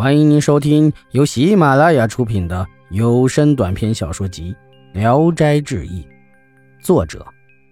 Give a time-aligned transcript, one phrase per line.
[0.00, 4.56] 欢迎您收听由喜马拉雅出品的有声短篇小说集
[4.98, 6.02] 《聊斋志异》，
[6.82, 7.22] 作者：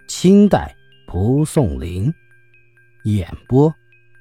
[0.08, 0.76] 清代
[1.06, 2.12] 蒲松龄，
[3.04, 3.74] 演播：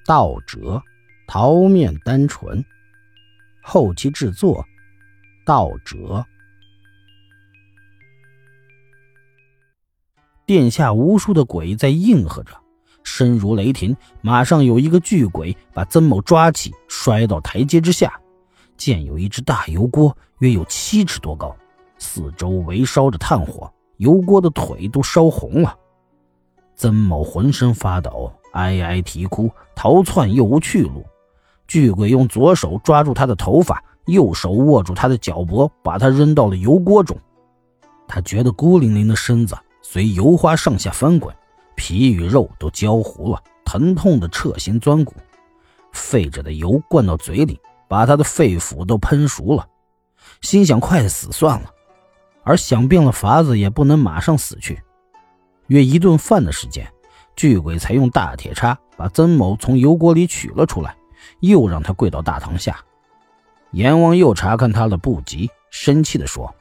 [0.05, 0.81] 道哲、
[1.27, 2.63] 桃面单纯，
[3.61, 4.65] 后期制作：
[5.45, 6.25] 道哲。
[10.45, 12.53] 殿下无数的鬼在应和着。
[13.09, 18.11] 身如雷霆，马上有一个巨鬼把曾某抓起，摔到台阶之下。
[18.75, 21.55] 见有一只大油锅，约有七尺多高，
[21.97, 25.73] 四周围烧着炭火，油锅的腿都烧红了。
[26.75, 31.05] 曾某浑身发抖，哀哀啼哭，逃窜又无去路。
[31.65, 37.17] 巨鬼用左手抓住他的头发，右手握住他的脚脖，把他扔到了油锅中。
[38.05, 41.33] 他觉得孤零零的身子随油花上下翻滚。
[41.77, 45.13] 皮与肉都焦糊了，疼痛的彻心钻骨，
[45.93, 49.65] 沸着的油灌到嘴里，把他的肺腑都喷熟了。
[50.41, 51.71] 心想快死算了，
[52.43, 54.81] 而想病了法子也不能马上死去。
[55.67, 56.91] 约一顿饭的时间，
[57.35, 60.97] 巨鬼才用大铁叉把曾某从油锅里取了出来，
[61.41, 62.83] 又让他跪到大堂下。
[63.71, 66.53] 阎王又查看他的布籍，生气地说：“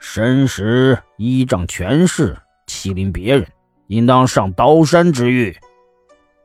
[0.00, 3.46] 申时依仗权势欺凌别人。”
[3.88, 5.56] 应当上刀山之狱。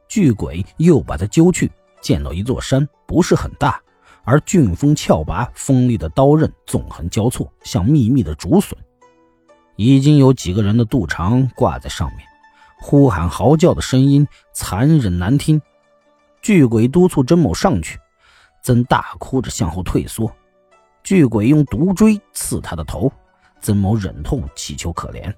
[0.07, 1.71] 巨鬼又把他揪去，
[2.01, 3.81] 见到一座山，不是很大，
[4.23, 8.77] 而峻峰峭拔，锋利的刀刃纵横交错，像密密的竹笋。
[9.75, 12.25] 已经有几个人的肚肠挂在上面，
[12.79, 15.61] 呼喊嚎叫的声音残忍难听。
[16.41, 17.99] 巨鬼督促曾某上去，
[18.63, 20.31] 曾大哭着向后退缩。
[21.03, 23.11] 巨鬼用毒锥刺他的头，
[23.61, 25.33] 曾某忍痛乞求可怜。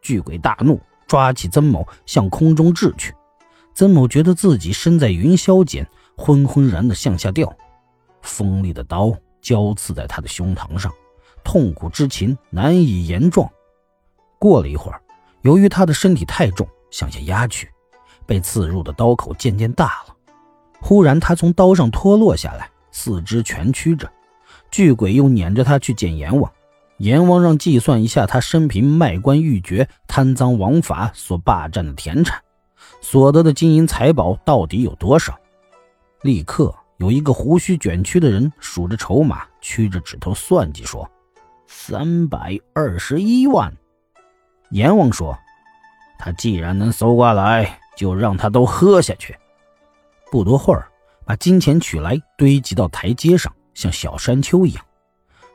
[0.00, 0.80] 巨鬼大怒。
[1.12, 3.14] 抓起曾某向空中掷去，
[3.74, 7.54] 曾某觉得自己身在云霄间，昏昏然的向下掉。
[8.22, 10.90] 锋利的刀交刺在他的胸膛上，
[11.44, 13.46] 痛苦之情难以言状。
[14.38, 15.02] 过了一会儿，
[15.42, 17.68] 由于他的身体太重，向下压去，
[18.24, 20.16] 被刺入的刀口渐渐大了。
[20.80, 24.10] 忽然，他从刀上脱落下来，四肢蜷曲着。
[24.70, 26.50] 巨鬼又撵着他去见阎王。
[26.98, 32.40] 阎王让计算一下他生平卖官鬻爵、贪赃枉法所霸占的田产，
[33.00, 35.36] 所得的金银财宝到底有多少？
[36.22, 41.10] 立刻有一个胡须卷曲的人数着筹码，屈着指头算计说
[41.66, 43.76] ：“三百二十一万。”
[44.70, 45.36] 阎王说
[46.20, 49.36] ：“他既然能搜刮来，就让他都喝下去。”
[50.30, 50.88] 不多会儿，
[51.24, 54.84] 把金钱取来，堆积到台阶上，像小山丘一样。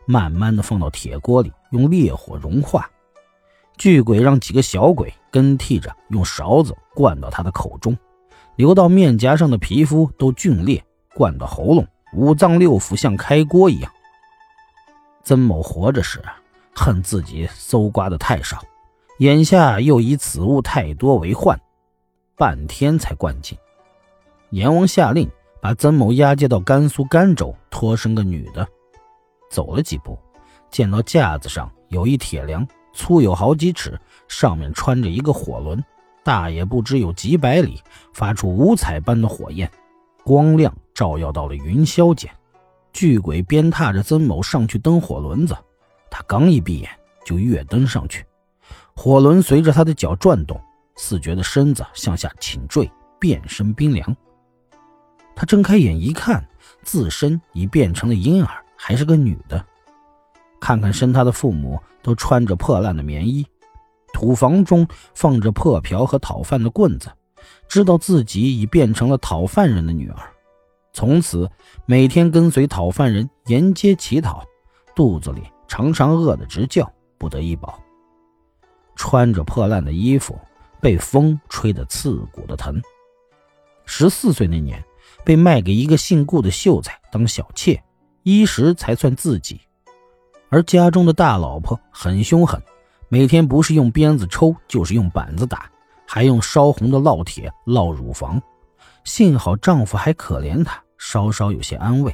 [0.07, 2.89] 慢慢的放到铁锅里，用烈火融化。
[3.77, 7.95] 巨鬼让几个小鬼跟替着，用勺子灌到他的口中，
[8.55, 13.91] 流到面颊上的皮肤都皲裂，灌到喉咙，五脏六腑像开锅一样。
[15.23, 16.23] 曾某活着时
[16.73, 18.63] 恨自己搜刮的太少，
[19.19, 21.59] 眼下又以此物太多为患，
[22.35, 23.57] 半天才灌尽。
[24.51, 25.29] 阎王下令
[25.61, 28.65] 把曾某押解到甘肃甘州，托生个女的。
[29.49, 30.17] 走了几步，
[30.69, 35.83] 见到架子上有一铁梁，粗有好几尺，上面穿着一个火轮，
[36.23, 37.81] 大也不知有几百里，
[38.13, 39.71] 发出五彩般的火焰，
[40.23, 42.29] 光亮照耀到了云霄间。
[42.93, 45.55] 巨鬼鞭踏着曾某上去蹬火轮子，
[46.09, 46.89] 他刚一闭眼
[47.23, 48.25] 就跃登上去，
[48.95, 50.59] 火轮随着他的脚转动，
[50.95, 54.15] 似觉得身子向下倾坠，变身冰凉。
[55.35, 56.43] 他睁开眼一看，
[56.81, 58.65] 自身已变成了婴儿。
[58.77, 59.65] 还是个女的，
[60.59, 63.45] 看看生她的父母都穿着破烂的棉衣，
[64.13, 67.11] 土房中放着破瓢和讨饭的棍子，
[67.67, 70.17] 知道自己已变成了讨饭人的女儿，
[70.93, 71.49] 从此
[71.85, 74.43] 每天跟随讨饭人沿街乞讨，
[74.95, 77.79] 肚子里常常饿得直叫，不得一饱。
[78.95, 80.39] 穿着破烂的衣服，
[80.81, 82.81] 被风吹得刺骨的疼。
[83.85, 84.83] 十四岁那年，
[85.23, 87.81] 被卖给一个姓顾的秀才当小妾。
[88.29, 89.61] 衣食才算自己，
[90.49, 92.61] 而家中的大老婆很凶狠，
[93.07, 95.71] 每天不是用鞭子抽，就是用板子打，
[96.05, 98.41] 还用烧红的烙铁烙乳房。
[99.05, 102.13] 幸好丈夫还可怜她，稍稍有些安慰。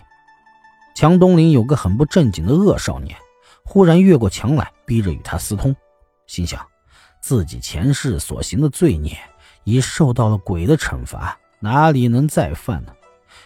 [0.94, 3.18] 强东林有个很不正经的恶少年，
[3.66, 5.76] 忽然越过墙来，逼着与她私通，
[6.28, 6.64] 心想
[7.24, 9.18] 自己前世所行的罪孽
[9.64, 12.94] 已受到了鬼的惩罚，哪里能再犯呢？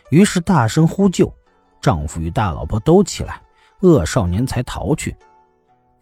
[0.10, 1.34] 于是大声呼救。
[1.82, 3.42] 丈夫与大老婆都起来，
[3.82, 5.16] 恶少年才逃去。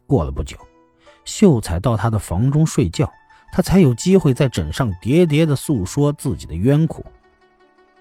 [0.08, 0.58] 过了不久，
[1.24, 3.12] 秀才到他的房中睡觉，
[3.52, 7.04] 他才有机会在枕上喋喋地诉说自己的冤苦。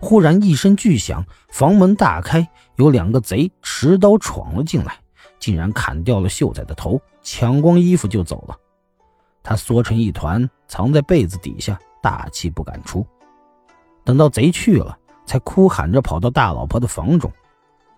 [0.00, 4.99] 忽然一声巨响，房门大开，有两个贼持刀闯了进来，
[5.38, 8.56] 竟然砍掉了秀才的头，抢光衣服就走了。
[9.43, 13.06] 他缩成一团，藏在被子底下，大气不敢出。
[14.05, 17.32] 等到贼去了，才哭喊着跑到大老婆的房中。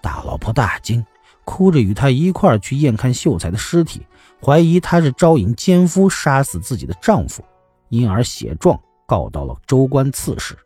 [0.06, 1.05] 大老婆大惊，
[1.44, 4.06] 哭着与他一块去验看秀才的尸体，
[4.41, 7.44] 怀疑他是招引奸夫杀死自己的丈夫，
[7.88, 10.56] 因而写状告到了州官刺史。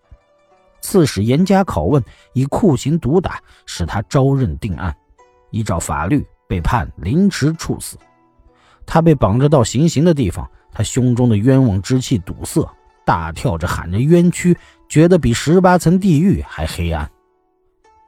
[0.82, 2.04] 刺史严加拷问，
[2.34, 4.94] 以酷刑毒打，使他招认定案，
[5.52, 7.96] 依照法律被判凌迟处死。
[8.84, 12.70] 他被绑着到行刑的地方，他胸中的冤枉之气堵塞，
[13.06, 14.54] 大跳着喊着冤屈，
[14.86, 17.10] 觉得比十八层地狱还黑暗。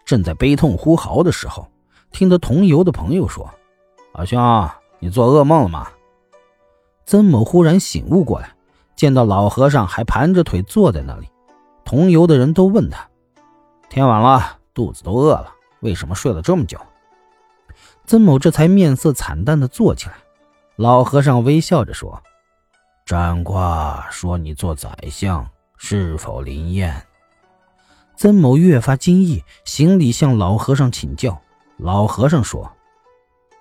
[0.04, 1.66] 正在悲痛呼嚎的时候，
[2.10, 3.48] 听得同游的朋友说
[4.14, 4.68] ：“老兄，
[4.98, 5.88] 你做噩梦了吗？”
[7.06, 8.54] 曾某忽然醒悟过来，
[8.94, 11.28] 见到老和尚还盘着腿坐在那里。
[11.84, 13.08] 同游的人都问他
[13.90, 16.78] ：“天晚了，肚子都饿了，为什么睡了这么久？”
[18.06, 20.14] 曾某这才面色惨淡地坐起来。
[20.76, 22.22] 老和尚微笑着说
[23.04, 25.46] ：“占卦说你做宰相，
[25.76, 27.06] 是否灵验？”
[28.16, 31.40] 曾某越发惊异，行礼向老和尚请教。
[31.78, 32.70] 老和尚说：“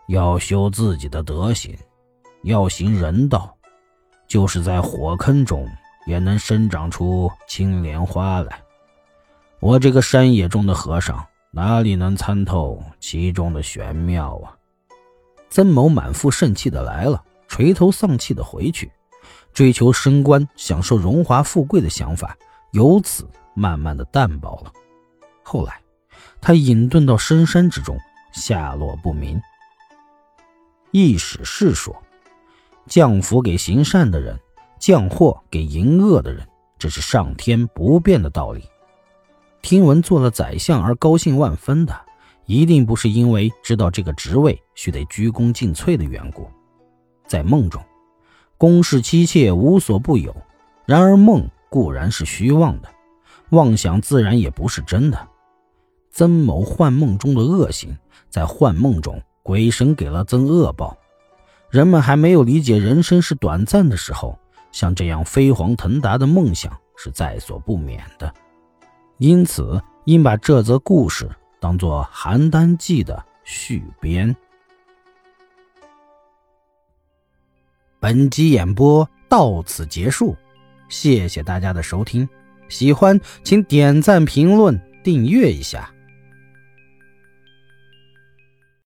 [0.07, 1.75] 要修自己的德行，
[2.43, 3.55] 要行人道，
[4.27, 5.67] 就是在火坑中。”
[6.07, 8.59] 也能生长出青莲花来。
[9.59, 14.57] 我这个山野中的和尚，哪里能参透其中的玄妙啊？
[15.51, 18.91] 曾某满腹盛气的来了，垂头丧气的回去。
[19.53, 22.35] 追求升官、享受荣华富贵的想法，
[22.71, 24.71] 由此慢慢的淡薄了。
[25.43, 25.79] 后来，
[26.39, 27.97] 他隐遁到深山之中，
[28.31, 29.41] 下落不明。
[30.91, 31.95] 易史是说，
[32.87, 34.39] 降福给行善的人。
[34.79, 36.43] 降祸给淫恶的人，
[36.79, 38.63] 这是上天不变的道理。
[39.61, 41.95] 听闻做了宰相而高兴万分的，
[42.47, 46.49] 一定不是因为知道这个职位须得鞠躬尽瘁的缘故。
[47.27, 47.79] 在梦中，
[48.57, 50.35] 宫室妻妾无所不有，
[50.87, 52.89] 然而梦固然是虚妄的，
[53.51, 55.27] 妄想自然也不是真的。
[56.09, 57.97] 曾某幻梦中的恶行，
[58.29, 60.97] 在幻梦中，鬼神给了曾恶报。
[61.69, 64.37] 人们还没有理解人生是短暂的时候。
[64.71, 68.33] 像这样飞黄腾达的梦想是在所不免的，
[69.17, 74.33] 因此应把这则故事当作《邯郸记》的续编。
[77.99, 80.37] 本集演播到此结束，
[80.87, 82.27] 谢谢大家的收听，
[82.71, 85.91] 喜欢请点赞、评论、订阅一下。